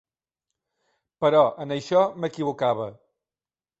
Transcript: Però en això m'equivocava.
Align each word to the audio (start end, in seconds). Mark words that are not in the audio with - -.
Però 1.25 1.43
en 1.65 1.75
això 1.77 2.01
m'equivocava. 2.25 2.89